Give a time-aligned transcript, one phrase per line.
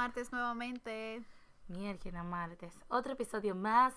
[0.00, 1.22] martes nuevamente.
[1.68, 2.74] Mierda, martes.
[2.88, 3.92] Otro episodio más,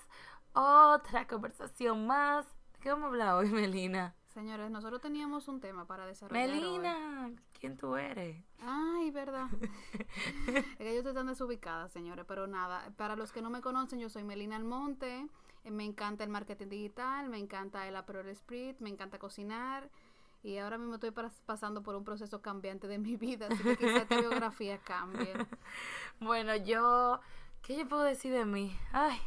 [0.52, 2.44] otra conversación más.
[2.74, 4.14] ¿De qué vamos a hablar hoy, Melina?
[4.26, 6.50] Señores, nosotros teníamos un tema para desarrollar.
[6.50, 8.36] Melina, ¿quién tú eres?
[8.60, 9.48] Ay, verdad.
[10.46, 12.92] es que yo estoy tan desubicada, señores, pero nada.
[12.98, 15.26] Para los que no me conocen, yo soy Melina Almonte.
[15.64, 19.88] Eh, me encanta el marketing digital, me encanta el Aperol Sprit, me encanta cocinar.
[20.44, 21.10] Y ahora mismo estoy
[21.46, 25.32] pasando por un proceso cambiante de mi vida, así que quizá esta biografía cambie.
[26.20, 27.18] Bueno, yo,
[27.62, 28.78] ¿qué yo puedo decir de mí?
[28.92, 29.18] Ay,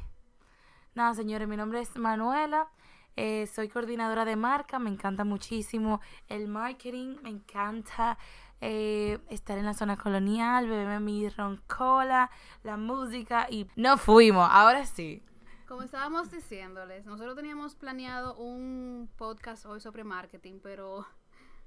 [0.93, 2.67] nada, señores, mi nombre es Manuela,
[3.15, 8.17] eh, soy coordinadora de marca, me encanta muchísimo el marketing, me encanta
[8.61, 12.29] eh, estar en la zona colonial, beberme mi roncola,
[12.63, 15.23] la música y no fuimos, ahora sí.
[15.67, 21.05] Como estábamos diciéndoles, nosotros teníamos planeado un podcast hoy sobre marketing, pero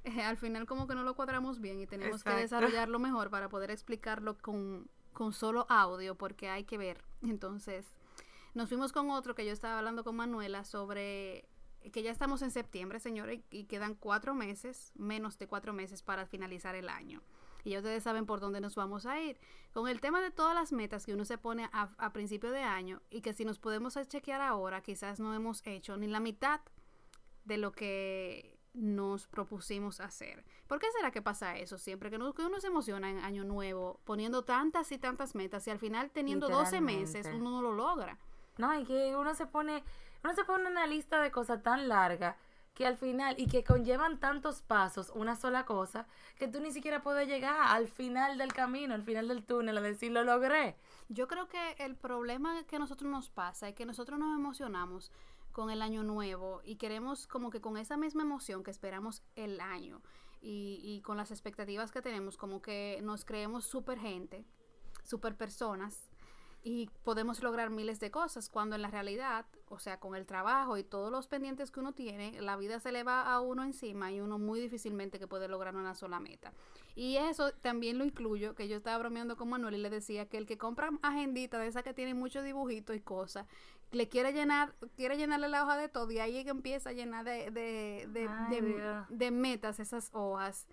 [0.04, 3.50] eh, al final como que no lo cuadramos bien y tenemos que desarrollarlo mejor para
[3.50, 7.04] poder explicarlo con, con solo audio porque hay que ver.
[7.20, 7.94] Entonces,
[8.54, 11.46] nos fuimos con otro que yo estaba hablando con Manuela sobre
[11.92, 16.24] que ya estamos en septiembre, señores, y quedan cuatro meses, menos de cuatro meses para
[16.24, 17.20] finalizar el año
[17.64, 19.38] y ya ustedes saben por dónde nos vamos a ir.
[19.72, 23.02] Con el tema de todas las metas que uno se pone a, principio de año
[23.10, 26.60] y que si nos podemos chequear ahora, quizás no hemos hecho ni la mitad
[27.44, 30.44] de lo que nos propusimos hacer.
[30.66, 32.10] ¿Por qué será que pasa eso siempre?
[32.10, 36.10] Que, uno se emociona en año nuevo poniendo tantas y tantas metas y al final
[36.10, 38.18] teniendo 12 meses uno no lo logra.
[38.58, 39.82] No, y que uno se pone,
[40.22, 42.36] uno se pone una lista de cosas tan larga
[42.74, 46.06] que al final y que conllevan tantos pasos una sola cosa
[46.38, 49.80] que tú ni siquiera puedes llegar al final del camino, al final del túnel a
[49.80, 50.76] decir lo logré.
[51.08, 55.10] Yo creo que el problema que a nosotros nos pasa es que nosotros nos emocionamos
[55.52, 59.60] con el año nuevo y queremos como que con esa misma emoción que esperamos el
[59.60, 60.00] año
[60.40, 64.44] y, y con las expectativas que tenemos como que nos creemos super gente,
[65.02, 66.09] super personas
[66.62, 70.76] y podemos lograr miles de cosas cuando en la realidad, o sea, con el trabajo
[70.76, 74.12] y todos los pendientes que uno tiene, la vida se le va a uno encima
[74.12, 76.52] y uno muy difícilmente que puede lograr una sola meta.
[76.94, 80.36] Y eso también lo incluyo, que yo estaba bromeando con Manuel y le decía que
[80.36, 83.46] el que compra agendita de esa que tiene muchos dibujitos y cosas,
[83.92, 86.92] le quiere llenar, quiere llenarle la hoja de todo y ahí es que empieza a
[86.92, 90.66] llenar de, de, de, de, metas esas hojas.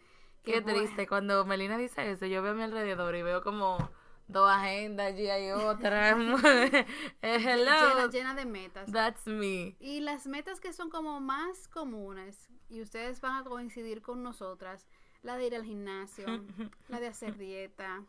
[0.44, 3.90] Qué triste, cuando Melina dice eso, yo veo a mi alrededor y veo como
[4.28, 6.10] dos agendas, allí hay otra.
[7.22, 8.10] Hello.
[8.10, 8.92] Llena, de metas.
[8.92, 9.76] That's me.
[9.80, 14.88] Y las metas que son como más comunes, y ustedes van a coincidir con nosotras,
[15.24, 16.26] la de ir al gimnasio,
[16.90, 18.04] la de hacer dieta,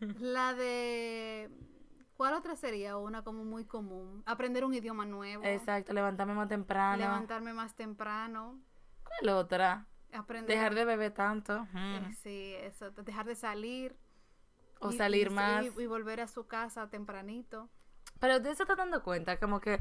[0.00, 1.50] la de...
[2.16, 4.22] ¿Cuál otra sería una como muy común?
[4.24, 5.44] Aprender un idioma nuevo.
[5.44, 6.96] Exacto, levantarme más temprano.
[6.96, 8.58] Levantarme más temprano.
[9.04, 9.86] ¿Cuál otra?
[10.14, 10.56] Aprender.
[10.56, 11.68] Dejar de beber tanto.
[11.74, 12.90] Eh, sí, eso.
[12.90, 13.94] Dejar de salir.
[14.80, 15.64] O salir más.
[15.64, 17.68] Y, volver a su casa tempranito.
[18.20, 19.80] Pero usted se está dando cuenta, como que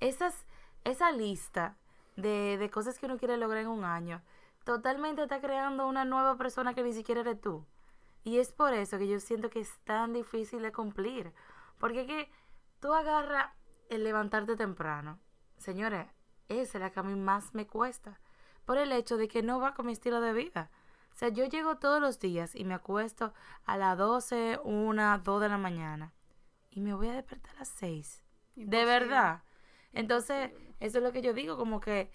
[0.00, 0.46] esas,
[0.84, 1.76] esa lista
[2.16, 4.22] de, de cosas que uno quiere lograr en un año,
[4.64, 7.66] totalmente está creando una nueva persona que ni siquiera eres tú.
[8.24, 11.32] Y es por eso que yo siento que es tan difícil de cumplir.
[11.78, 12.30] Porque que
[12.80, 13.52] tú agarras
[13.88, 15.18] el levantarte temprano.
[15.58, 16.06] Señores,
[16.48, 18.20] esa es la que a mí más me cuesta.
[18.64, 20.70] Por el hecho de que no va con mi estilo de vida.
[21.12, 23.32] O sea, yo llego todos los días y me acuesto
[23.64, 26.12] a las 12, 1, 2 de la mañana.
[26.70, 28.22] Y me voy a despertar a las 6.
[28.56, 29.42] De verdad.
[29.92, 32.10] Entonces, eso es lo que yo digo, como que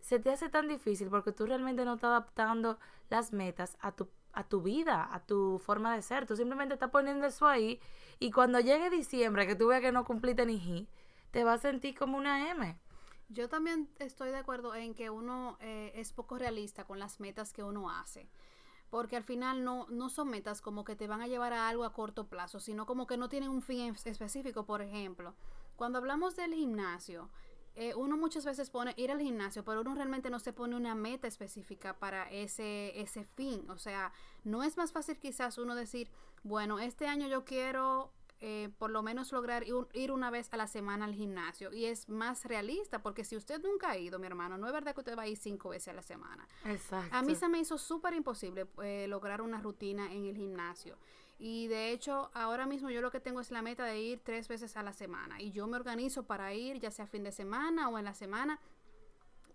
[0.00, 2.78] se te hace tan difícil porque tú realmente no estás adaptando
[3.08, 6.26] las metas a tu, a tu vida, a tu forma de ser.
[6.26, 7.80] Tú simplemente estás poniendo eso ahí
[8.18, 10.88] y cuando llegue diciembre, que tú veas que no cumpliste ni G,
[11.30, 12.76] te vas a sentir como una M.
[13.30, 17.52] Yo también estoy de acuerdo en que uno eh, es poco realista con las metas
[17.52, 18.28] que uno hace.
[18.90, 21.84] Porque al final no, no son metas como que te van a llevar a algo
[21.84, 24.66] a corto plazo, sino como que no tienen un fin específico.
[24.66, 25.36] Por ejemplo,
[25.76, 27.30] cuando hablamos del gimnasio,
[27.76, 30.96] eh, uno muchas veces pone ir al gimnasio, pero uno realmente no se pone una
[30.96, 33.70] meta específica para ese, ese fin.
[33.70, 34.12] O sea,
[34.42, 36.10] no es más fácil quizás uno decir,
[36.42, 38.10] bueno, este año yo quiero
[38.42, 41.72] eh, por lo menos lograr ir una vez a la semana al gimnasio.
[41.72, 44.94] Y es más realista, porque si usted nunca ha ido, mi hermano, no es verdad
[44.94, 46.48] que usted va a ir cinco veces a la semana.
[46.64, 47.14] Exacto.
[47.14, 50.96] A mí se me hizo súper imposible eh, lograr una rutina en el gimnasio.
[51.38, 54.48] Y de hecho, ahora mismo yo lo que tengo es la meta de ir tres
[54.48, 55.40] veces a la semana.
[55.40, 58.58] Y yo me organizo para ir, ya sea fin de semana o en la semana,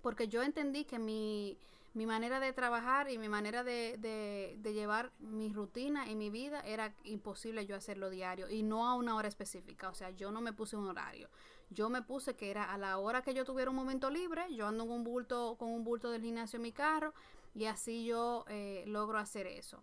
[0.01, 1.57] porque yo entendí que mi
[1.95, 6.59] mi manera de trabajar y mi manera de, de, llevar mi rutina y mi vida
[6.59, 9.89] era imposible yo hacerlo diario y no a una hora específica.
[9.89, 11.29] O sea, yo no me puse un horario.
[11.69, 14.67] Yo me puse que era a la hora que yo tuviera un momento libre, yo
[14.67, 17.13] ando con un bulto, con un bulto del gimnasio en mi carro
[17.53, 19.81] y así yo eh, logro hacer eso.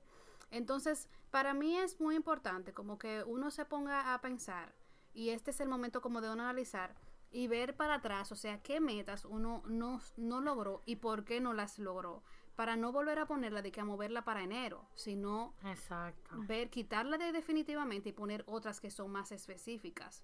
[0.51, 4.75] Entonces, para mí es muy importante como que uno se ponga a pensar
[5.15, 6.95] y este es el momento como de uno analizar
[7.33, 11.41] y ver para atrás, o sea, qué metas uno no, no logró y por qué
[11.41, 12.23] no las logró
[12.55, 16.37] para no volver a ponerla de que a moverla para enero, sino Exacto.
[16.47, 20.23] ver, quitarla de definitivamente y poner otras que son más específicas.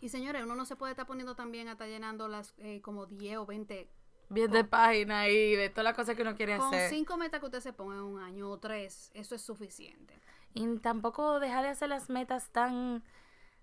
[0.00, 3.06] Y señores, uno no se puede estar poniendo también a estar llenando las eh, como
[3.06, 3.88] 10 o 20
[4.28, 6.90] bien de página y de todas las cosas que uno quiere con hacer.
[6.90, 10.18] cinco metas que usted se ponga en un año o tres, eso es suficiente.
[10.54, 13.02] Y tampoco dejar de hacer las metas tan,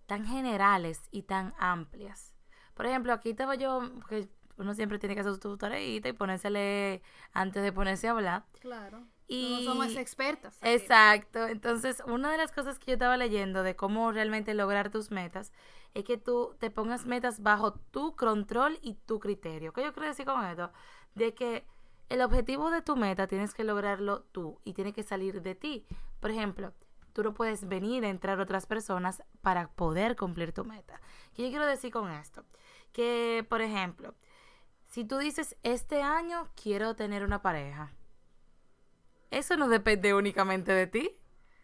[0.08, 2.31] tan generales y tan amplias.
[2.74, 4.28] Por ejemplo, aquí estaba yo, que
[4.58, 7.02] uno siempre tiene que hacer su tareita y ponérsele
[7.34, 8.46] antes de ponerse a hablar.
[8.60, 9.04] Claro.
[9.28, 10.58] Y no somos expertas.
[10.58, 10.70] aquí.
[10.72, 11.48] Exacto.
[11.48, 15.54] Entonces, una de las cosas que yo estaba leyendo de cómo realmente lograr tus metas
[15.94, 19.74] es que tú te pongas metas bajo tu control y tu criterio.
[19.74, 20.72] ¿Qué yo quiero decir con esto?
[21.16, 21.66] De que
[22.10, 25.86] el objetivo de tu meta tienes que lograrlo tú y tiene que salir de ti.
[26.20, 26.74] Por ejemplo,
[27.14, 31.00] tú no puedes venir a entrar otras personas para poder cumplir tu meta.
[31.42, 32.46] ¿Qué yo quiero decir con esto?
[32.94, 34.14] Que, por ejemplo,
[34.86, 37.94] si tú dices, este año quiero tener una pareja,
[39.32, 41.18] eso no depende únicamente de ti.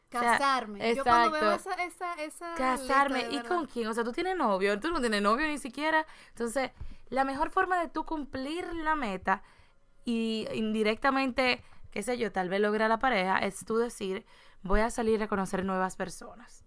[0.07, 0.95] O sea, Casarme.
[0.95, 3.27] Yo cuando veo esa, esa, esa Casarme.
[3.29, 3.87] ¿Y con quién?
[3.87, 6.07] O sea, tú tienes novio, tú no tienes novio ni siquiera.
[6.29, 6.71] Entonces,
[7.09, 9.43] la mejor forma de tú cumplir la meta
[10.05, 14.25] y indirectamente, qué sé yo, tal vez lograr la pareja, es tú decir,
[14.63, 16.66] voy a salir a conocer nuevas personas.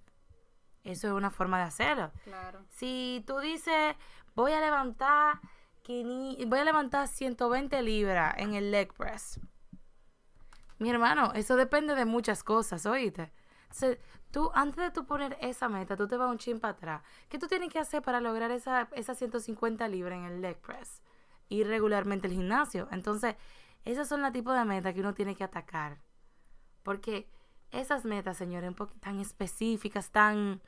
[0.84, 2.10] Eso es una forma de hacerlo.
[2.24, 2.64] Claro.
[2.70, 3.96] Si tú dices,
[4.34, 5.40] voy a levantar,
[5.82, 9.40] 500 voy a levantar 120 libras en el leg press.
[10.78, 13.30] Mi hermano, eso depende de muchas cosas, oíste.
[13.64, 13.98] Entonces,
[14.30, 17.02] tú, antes de tú poner esa meta, tú te vas un chin para atrás.
[17.28, 21.02] ¿Qué tú tienes que hacer para lograr esa, esas 150 libras en el leg press?
[21.50, 22.88] Ir regularmente al gimnasio.
[22.90, 23.36] Entonces,
[23.84, 25.98] esas son las tipos de metas que uno tiene que atacar.
[26.82, 27.28] Porque
[27.72, 30.60] esas metas, señores, un poquito tan específicas, tan...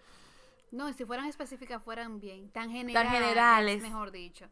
[0.70, 2.50] No, y si fueran específicas, fueran bien.
[2.50, 3.12] Tan generales.
[3.12, 3.82] generales.
[3.82, 4.48] Mejor dicho.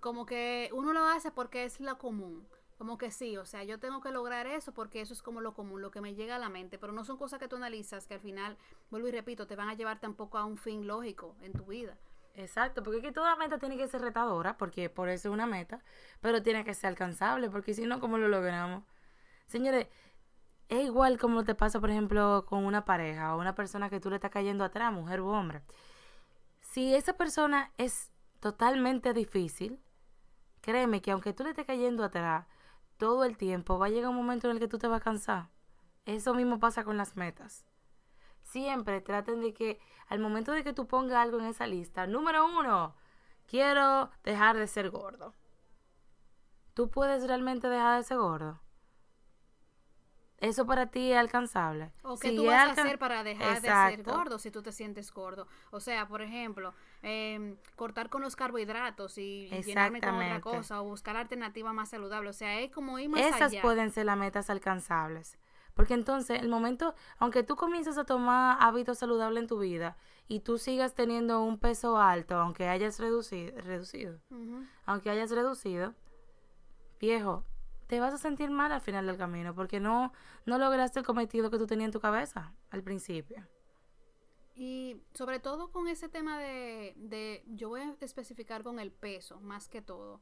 [0.00, 2.46] Como que uno lo hace porque es lo común.
[2.78, 5.54] Como que sí, o sea, yo tengo que lograr eso porque eso es como lo
[5.54, 6.78] común, lo que me llega a la mente.
[6.78, 8.56] Pero no son cosas que tú analizas que al final,
[8.90, 11.96] vuelvo y repito, te van a llevar tampoco a un fin lógico en tu vida.
[12.36, 15.46] Exacto, porque es que toda meta tiene que ser retadora, porque por eso es una
[15.46, 15.84] meta,
[16.20, 18.82] pero tiene que ser alcanzable, porque si no, ¿cómo lo logramos?
[19.46, 19.86] Señores,
[20.68, 24.10] es igual como te pasa, por ejemplo, con una pareja o una persona que tú
[24.10, 25.62] le estás cayendo atrás, mujer u hombre.
[26.60, 29.80] Si esa persona es totalmente difícil,
[30.60, 32.46] créeme que aunque tú le estés cayendo atrás
[32.96, 35.04] todo el tiempo, va a llegar un momento en el que tú te vas a
[35.04, 35.50] cansar.
[36.06, 37.64] Eso mismo pasa con las metas.
[38.42, 42.46] Siempre traten de que al momento de que tú pongas algo en esa lista, número
[42.46, 42.94] uno,
[43.46, 45.34] quiero dejar de ser gordo.
[46.74, 48.60] ¿Tú puedes realmente dejar de ser gordo?
[50.38, 51.92] Eso para ti es alcanzable.
[52.02, 54.72] O qué Si tú vas a hacer para dejar de ser gordo si tú te
[54.72, 55.46] sientes gordo.
[55.70, 60.82] O sea, por ejemplo, em, cortar con los carbohidratos y y llenarme con otra cosa
[60.82, 62.36] o buscar alternativas más saludables.
[62.36, 63.62] O sea, es como ir más Esas allá.
[63.62, 65.38] pueden ser las metas alcanzables.
[65.74, 69.96] Porque entonces, el momento, aunque tú comiences a tomar hábitos saludables en tu vida
[70.28, 74.20] y tú sigas teniendo un peso alto, aunque hayas reducido,
[74.86, 75.94] aunque hayas reducido,
[77.00, 77.44] viejo,
[77.86, 80.12] te vas a sentir mal al final del camino porque no,
[80.46, 83.46] no lograste el cometido que tú tenías en tu cabeza al principio.
[84.54, 89.40] Y sobre todo con ese tema de, de, yo voy a especificar con el peso,
[89.40, 90.20] más que todo.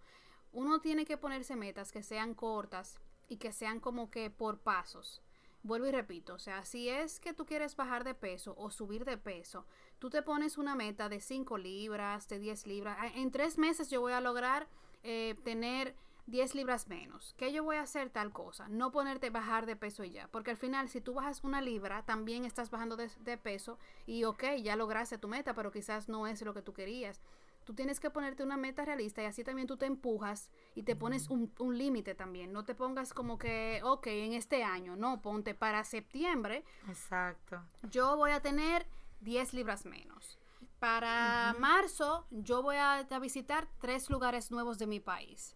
[0.53, 5.23] Uno tiene que ponerse metas que sean cortas y que sean como que por pasos.
[5.65, 9.05] Vuelvo y repito, o sea, si es que tú quieres bajar de peso o subir
[9.05, 9.65] de peso,
[10.01, 12.99] tú te pones una meta de 5 libras, de 10 libras.
[13.15, 14.67] En tres meses yo voy a lograr
[15.05, 15.95] eh, tener
[16.27, 17.35] 10 libras menos.
[17.37, 18.69] ¿Qué yo voy a hacer tal cosa?
[18.69, 20.29] No ponerte bajar de peso y ya.
[20.29, 24.25] Porque al final, si tú bajas una libra, también estás bajando de, de peso y
[24.25, 27.21] ok, ya lograste tu meta, pero quizás no es lo que tú querías.
[27.65, 30.97] Tú tienes que ponerte una meta realista y así también tú te empujas y te
[30.97, 32.53] pones un, un límite también.
[32.53, 37.63] No te pongas como que, ok, en este año, no, ponte para septiembre Exacto.
[37.83, 38.87] yo voy a tener
[39.21, 40.39] 10 libras menos.
[40.81, 45.55] Para marzo, yo voy a, a visitar tres lugares nuevos de mi país.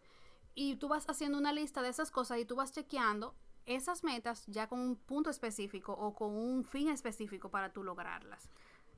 [0.56, 3.36] Y tú vas haciendo una lista de esas cosas y tú vas chequeando
[3.66, 8.48] esas metas ya con un punto específico o con un fin específico para tú lograrlas.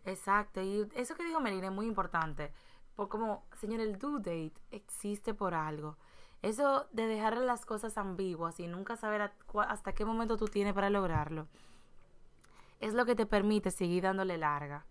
[0.04, 2.52] Exacto, y eso que dijo Melina es muy importante,
[2.94, 5.96] por como, señor, el due date existe por algo.
[6.42, 9.32] Eso de dejar las cosas ambiguas y nunca saber
[9.68, 11.48] hasta qué momento tú tienes para lograrlo,
[12.78, 14.86] es lo que te permite seguir dándole larga.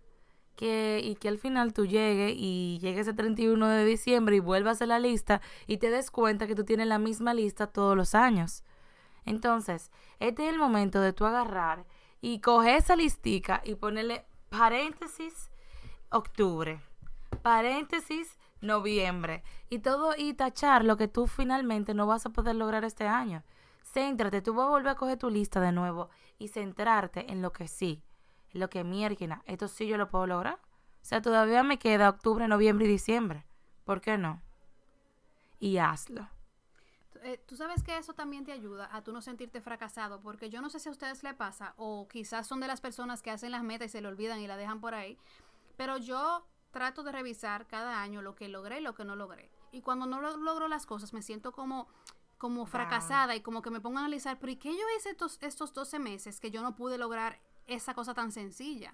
[0.57, 4.81] Que, y que al final tú llegues y llegues el 31 de diciembre y vuelvas
[4.81, 8.15] a la lista y te des cuenta que tú tienes la misma lista todos los
[8.15, 8.63] años.
[9.23, 11.85] Entonces, este es el momento de tú agarrar
[12.21, 15.51] y coger esa listica y ponerle paréntesis
[16.09, 16.81] octubre,
[17.41, 22.83] paréntesis noviembre y todo y tachar lo que tú finalmente no vas a poder lograr
[22.83, 23.43] este año.
[23.83, 26.09] Céntrate, tú vas a volver a coger tu lista de nuevo
[26.39, 28.03] y centrarte en lo que sí,
[28.53, 30.55] lo que mierda, esto sí yo lo puedo lograr.
[30.55, 33.45] O sea, todavía me queda octubre, noviembre y diciembre.
[33.85, 34.41] ¿Por qué no?
[35.59, 36.27] Y hazlo.
[37.23, 40.61] Eh, tú sabes que eso también te ayuda a tú no sentirte fracasado, porque yo
[40.61, 43.51] no sé si a ustedes le pasa, o quizás son de las personas que hacen
[43.51, 45.17] las metas y se le olvidan y la dejan por ahí,
[45.77, 49.49] pero yo trato de revisar cada año lo que logré y lo que no logré.
[49.71, 51.87] Y cuando no logro las cosas, me siento como,
[52.37, 55.37] como fracasada y como que me pongo a analizar, pero ¿y qué yo hice estos,
[55.41, 58.93] estos 12 meses que yo no pude lograr esa cosa tan sencilla?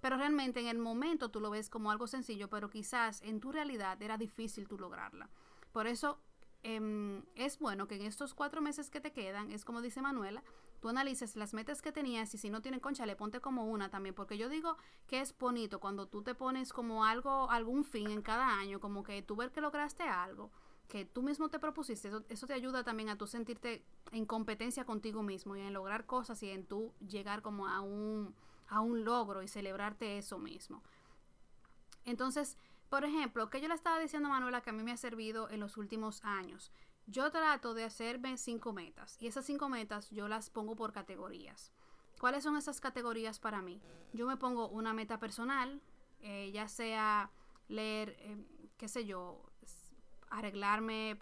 [0.00, 3.52] Pero realmente en el momento tú lo ves como algo sencillo, pero quizás en tu
[3.52, 5.28] realidad era difícil tú lograrla.
[5.72, 6.18] Por eso
[6.62, 10.42] em, es bueno que en estos cuatro meses que te quedan, es como dice Manuela,
[10.80, 13.90] tú analices las metas que tenías y si no tienen concha, le ponte como una
[13.90, 18.10] también, porque yo digo que es bonito cuando tú te pones como algo, algún fin
[18.10, 20.50] en cada año, como que tú ver que lograste algo
[20.90, 24.84] que tú mismo te propusiste, eso, eso, te ayuda también a tú sentirte en competencia
[24.84, 28.34] contigo mismo y en lograr cosas y en tú llegar como a un,
[28.68, 30.82] a un logro y celebrarte eso mismo.
[32.04, 32.58] Entonces,
[32.90, 35.48] por ejemplo, que yo le estaba diciendo a Manuela que a mí me ha servido
[35.48, 36.72] en los últimos años.
[37.06, 41.72] Yo trato de hacerme cinco metas y esas cinco metas yo las pongo por categorías.
[42.18, 43.80] ¿Cuáles son esas categorías para mí?
[44.12, 45.80] Yo me pongo una meta personal,
[46.20, 47.30] eh, ya sea
[47.68, 48.36] leer, eh,
[48.76, 49.49] qué sé yo,
[50.30, 51.18] arreglarme,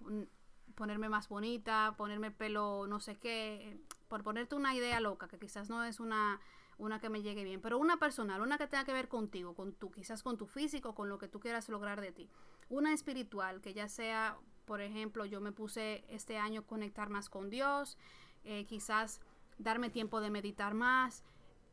[0.74, 5.38] ponerme más bonita, ponerme el pelo no sé qué, por ponerte una idea loca, que
[5.38, 6.40] quizás no es una
[6.78, 9.72] una que me llegue bien, pero una personal, una que tenga que ver contigo, con
[9.72, 12.30] tu, quizás con tu físico, con lo que tú quieras lograr de ti.
[12.68, 17.50] Una espiritual, que ya sea, por ejemplo, yo me puse este año conectar más con
[17.50, 17.98] Dios,
[18.44, 19.20] eh, quizás
[19.58, 21.24] darme tiempo de meditar más.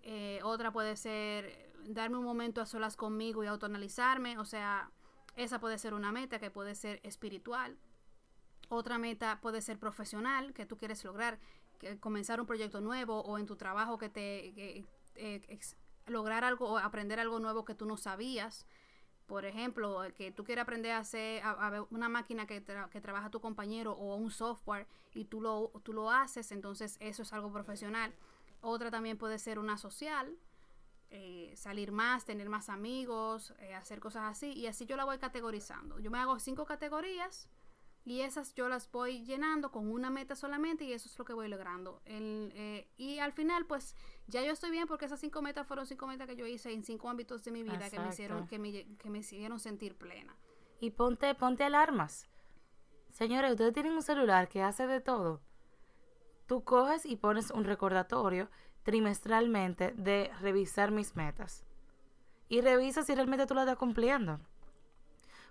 [0.01, 4.89] Eh, otra puede ser darme un momento a solas conmigo y autoanalizarme, o sea,
[5.35, 7.77] esa puede ser una meta que puede ser espiritual.
[8.69, 11.39] Otra meta puede ser profesional, que tú quieres lograr,
[11.77, 15.59] que comenzar un proyecto nuevo o en tu trabajo que te eh,
[16.07, 18.65] lograr algo aprender algo nuevo que tú no sabías.
[19.25, 21.41] Por ejemplo, que tú quieres aprender a hacer
[21.89, 26.11] una máquina que, que, trabaja tu compañero o un software y tú lo, tú lo
[26.11, 28.13] haces, entonces eso es algo profesional.
[28.61, 30.37] Otra también puede ser una social,
[31.09, 34.53] eh, salir más, tener más amigos, eh, hacer cosas así.
[34.53, 35.99] Y así yo la voy categorizando.
[35.99, 37.49] Yo me hago cinco categorías
[38.05, 41.33] y esas yo las voy llenando con una meta solamente y eso es lo que
[41.33, 42.01] voy logrando.
[42.05, 43.95] Eh, y al final, pues
[44.27, 46.83] ya yo estoy bien porque esas cinco metas fueron cinco metas que yo hice en
[46.83, 50.35] cinco ámbitos de mi vida que me hicieron que me, que me hicieron sentir plena.
[50.79, 52.27] Y ponte, ponte alarmas.
[53.11, 55.41] Señores, ustedes tienen un celular que hace de todo.
[56.45, 58.51] Tú coges y pones un recordatorio
[58.85, 61.65] trimestralmente de revisar mis metas.
[62.47, 64.39] Y revisa si realmente tú lo estás cumpliendo.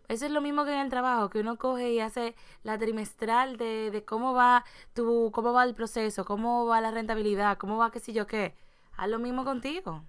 [0.07, 3.57] Eso es lo mismo que en el trabajo, que uno coge y hace la trimestral
[3.57, 7.91] de, de cómo va tu, cómo va el proceso, cómo va la rentabilidad, cómo va
[7.91, 8.55] qué sé yo qué.
[8.97, 10.05] Haz lo mismo contigo.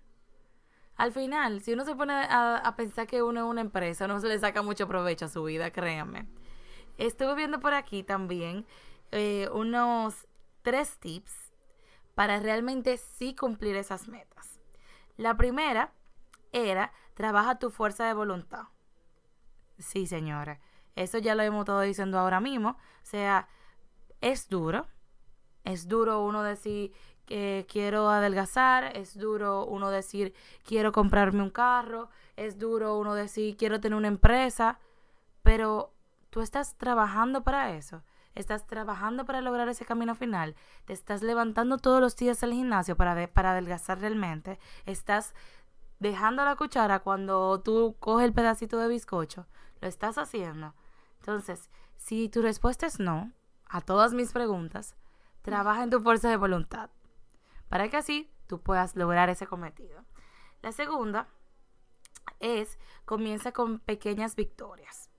[0.95, 4.27] Al final, si uno se pone a, pensar que uno es una empresa, no se
[4.27, 6.27] le saca mucho provecho a su vida, créanme.
[6.97, 8.65] Estuve viendo por aquí también
[9.11, 10.27] eh, unos
[10.61, 11.44] tres tips
[12.15, 14.59] para realmente sí cumplir esas metas.
[15.17, 15.93] La primera
[16.51, 18.63] era, trabaja tu fuerza de voluntad.
[19.77, 20.59] Sí, señora.
[20.95, 22.69] Eso ya lo hemos estado diciendo ahora mismo.
[22.69, 23.47] O sea,
[24.21, 24.87] es duro.
[25.65, 26.93] Es duro uno decir
[27.25, 28.95] que quiero adelgazar.
[28.95, 32.09] Es duro uno decir quiero comprarme un carro.
[32.37, 34.79] Es duro uno decir quiero tener una empresa.
[35.43, 35.93] Pero
[36.29, 38.01] tú estás trabajando para eso.
[38.35, 40.55] Estás trabajando para lograr ese camino final.
[40.85, 44.59] Te estás levantando todos los días al gimnasio para, para adelgazar realmente.
[44.85, 45.33] Estás
[45.99, 49.47] dejando la cuchara cuando tú coges el pedacito de bizcocho.
[49.79, 50.73] Lo estás haciendo.
[51.19, 53.31] Entonces, si tu respuesta es no
[53.67, 54.95] a todas mis preguntas,
[55.41, 56.89] trabaja en tu fuerza de voluntad
[57.69, 60.03] para que así tú puedas lograr ese cometido.
[60.61, 61.27] La segunda
[62.39, 65.09] es comienza con pequeñas victorias.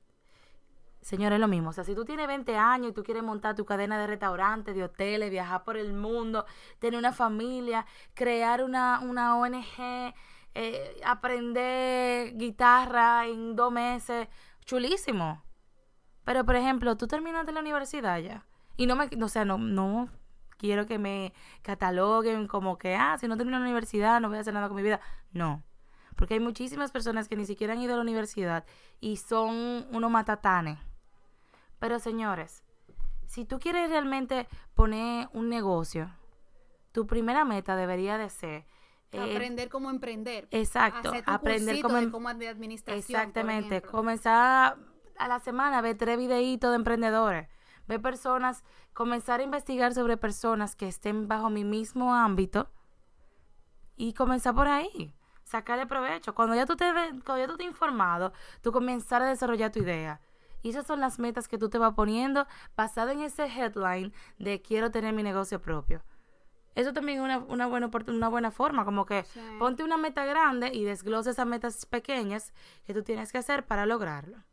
[1.06, 1.70] Señores, lo mismo.
[1.70, 4.74] O sea, si tú tienes 20 años y tú quieres montar tu cadena de restaurantes,
[4.74, 6.44] de hoteles, viajar por el mundo,
[6.80, 10.12] tener una familia, crear una, una ONG,
[10.54, 14.26] eh, aprender guitarra en dos meses,
[14.64, 15.44] chulísimo.
[16.24, 18.44] Pero, por ejemplo, tú terminaste la universidad ya.
[18.76, 20.08] Y no me, o sea, no, no
[20.56, 21.32] quiero que me
[21.62, 24.76] cataloguen como que, ah, si no termino la universidad no voy a hacer nada con
[24.76, 25.00] mi vida.
[25.30, 25.62] No.
[26.16, 28.64] Porque hay muchísimas personas que ni siquiera han ido a la universidad
[29.00, 30.80] y son unos matatanes.
[31.78, 32.64] Pero señores,
[33.26, 36.10] si tú quieres realmente poner un negocio,
[36.92, 38.66] tu primera meta debería de ser
[39.12, 40.48] aprender cómo emprender.
[40.50, 42.98] Exacto, aprender cómo, em cómo de administración.
[42.98, 44.76] Exactamente, comenzar
[45.18, 47.48] a la semana a ver tres videitos de emprendedores,
[47.86, 52.70] ver personas, comenzar a investigar sobre personas que estén bajo mi mismo ámbito
[53.96, 55.14] y comenzar por ahí,
[55.44, 56.34] sacarle provecho.
[56.34, 56.84] Cuando ya tú te,
[57.24, 60.20] cuando ya tú te informado, tú comenzar a desarrollar tu idea.
[60.62, 62.46] Y esas son las metas que tú te vas poniendo
[62.76, 66.02] basado en ese headline de quiero tener mi negocio propio.
[66.74, 69.24] Eso también es una, una, buena, una buena forma, como que
[69.58, 72.52] ponte una meta grande y desglose esas metas pequeñas
[72.86, 74.44] que tú tienes que hacer para lograrlo.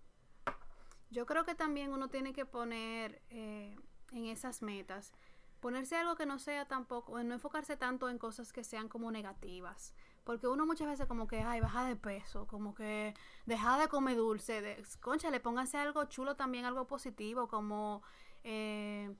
[1.12, 3.78] Yo creo que también uno tiene que poner eh,
[4.14, 5.12] en esas metas,
[5.60, 9.94] ponerse algo que no sea tampoco, no enfocarse tanto en cosas que sean como negativas.
[10.24, 13.14] Porque uno muchas veces como que, ay, baja de peso, como que
[13.46, 14.62] deja de comer dulce.
[14.62, 18.04] De, concha, le póngase algo chulo también, algo positivo, como
[18.44, 19.14] eh,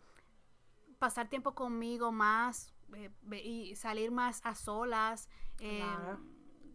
[1.00, 2.74] pasar tiempo conmigo más,
[3.32, 5.30] y salir más a solas.
[5.60, 5.84] Eh,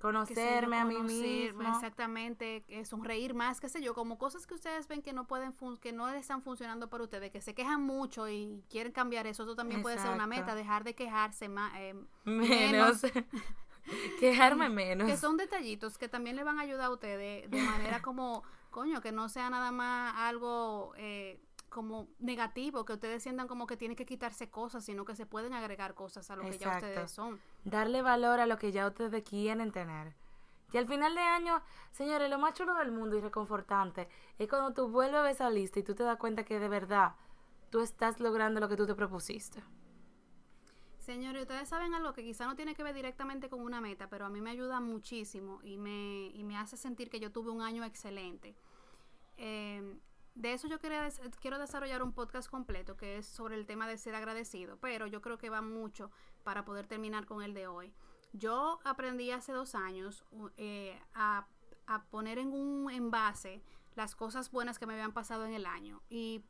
[0.01, 1.63] Conocerme a mí mismo.
[1.63, 5.93] Exactamente, sonreír más, qué sé yo, como cosas que ustedes ven que no pueden que
[5.93, 9.83] no están funcionando para ustedes, que se quejan mucho y quieren cambiar eso, eso también
[9.83, 11.95] puede ser una meta, dejar de quejarse más, eh,
[12.25, 13.03] menos.
[14.21, 15.09] Quejarme menos.
[15.09, 19.01] Que son detallitos que también le van a ayudar a ustedes de manera como, coño,
[19.01, 23.97] que no sea nada más algo eh, como negativo, que ustedes sientan como que tienen
[23.97, 27.41] que quitarse cosas, sino que se pueden agregar cosas a lo que ya ustedes son.
[27.65, 30.15] Darle valor a lo que ya ustedes quieren tener.
[30.73, 34.73] Y al final de año, señores, lo más chulo del mundo y reconfortante es cuando
[34.75, 37.15] tú vuelves a esa lista y tú te das cuenta que de verdad
[37.71, 39.63] tú estás logrando lo que tú te propusiste.
[41.09, 44.27] Señores, ustedes saben algo que quizá no tiene que ver directamente con una meta, pero
[44.27, 47.63] a mí me ayuda muchísimo y me, y me hace sentir que yo tuve un
[47.63, 48.55] año excelente.
[49.39, 49.97] Eh,
[50.35, 54.15] de eso yo quiero desarrollar un podcast completo que es sobre el tema de ser
[54.15, 56.11] agradecido, pero yo creo que va mucho
[56.45, 57.91] para poder terminar con el de hoy.
[58.35, 60.27] Yo aprendí hace dos años
[60.59, 61.47] eh, a,
[62.11, 63.63] poner en un envase
[63.99, 66.41] las cosas buenas que me habían pasado en el año y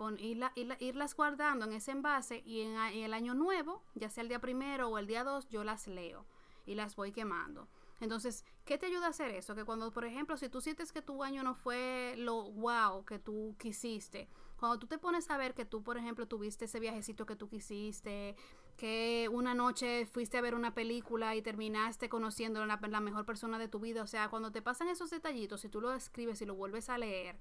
[0.78, 4.38] irlas guardando en ese envase y en, en el año nuevo, ya sea el día
[4.38, 6.26] primero o el día dos, yo las leo
[6.66, 7.66] y las voy quemando.
[8.00, 9.54] Entonces, ¿qué te ayuda a hacer eso?
[9.54, 13.18] Que cuando, por ejemplo, si tú sientes que tu año no fue lo wow que
[13.18, 17.24] tú quisiste, cuando tú te pones a ver que tú, por ejemplo, tuviste ese viajecito
[17.24, 18.36] que tú quisiste,
[18.78, 23.66] que una noche fuiste a ver una película y terminaste conociendo la, mejor persona de
[23.66, 26.54] tu vida, o sea, cuando te pasan esos detallitos, si tú lo escribes y lo
[26.54, 27.40] vuelves a leer,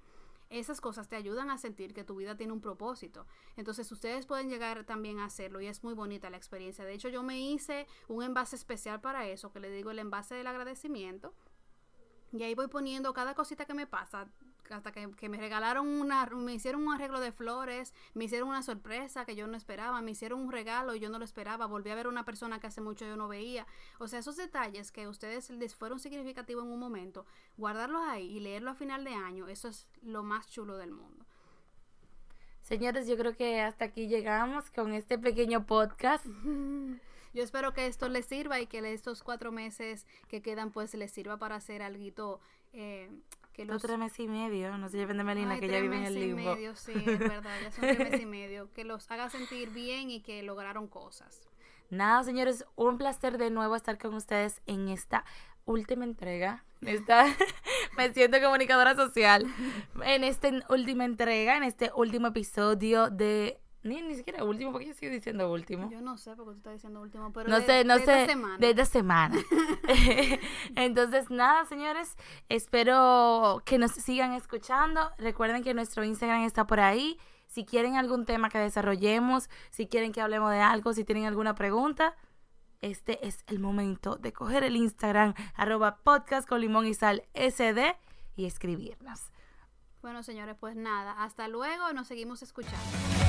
[0.50, 3.28] esas cosas te ayudan a sentir que tu vida tiene un propósito.
[3.56, 6.86] Entonces ustedes pueden llegar también a hacerlo y es muy bonita la experiencia.
[6.86, 10.34] De hecho, yo me hice un envase especial para eso, que le digo el envase
[10.34, 11.36] del agradecimiento.
[12.32, 14.28] Y ahí voy poniendo cada cosita que me pasa,
[14.70, 19.26] hasta que, me regalaron una, me hicieron un arreglo de flores, me hicieron una sorpresa
[19.26, 21.96] que yo no esperaba, me hicieron un regalo y yo no lo esperaba, volví a
[21.96, 23.66] ver una persona que hace mucho yo no veía.
[24.00, 27.26] O sea, esos detalles que a ustedes les fueron significativos en un momento,
[27.58, 31.26] guardarlos ahí y leerlo a final de año, eso es lo más chulo del mundo.
[32.62, 36.26] Señores, yo creo que hasta aquí llegamos con este pequeño podcast.
[37.34, 41.12] Yo espero que esto les sirva y que estos cuatro meses que quedan pues les
[41.12, 42.40] sirva para hacer algo
[42.78, 43.10] eh,
[43.54, 43.82] que los...
[43.82, 46.42] tres meses y medio, no se lleven de Melina, que ya vive en el limbo.
[46.42, 48.72] y medio, sí, es verdad, ya son tres meses y medio.
[48.74, 51.42] Que los haga sentir bien y que lograron cosas.
[51.90, 55.26] Nada, señores, un placer de nuevo estar con ustedes en esta
[55.66, 56.64] última entrega.
[57.98, 59.46] me siento comunicadora social.
[60.04, 64.94] En esta última entrega, en este último episodio de ni, ni siquiera último, porque yo
[64.94, 65.90] sigo diciendo último.
[65.90, 68.34] Yo no sé porque tú estás diciendo último, pero no sé, no de sé, esta
[68.34, 68.58] semana.
[68.58, 69.38] de esta semana.
[70.76, 72.16] Entonces, nada, señores,
[72.50, 75.12] espero que nos sigan escuchando.
[75.18, 77.18] Recuerden que nuestro Instagram está por ahí.
[77.48, 81.56] Si quieren algún tema que desarrollemos, si quieren que hablemos de algo, si tienen alguna
[81.56, 82.16] pregunta,
[82.82, 87.96] este es el momento de coger el Instagram, arroba podcast con limón y sal sd
[88.36, 89.32] y escribirnos.
[90.02, 93.27] Bueno, señores, pues nada, hasta luego, nos seguimos escuchando.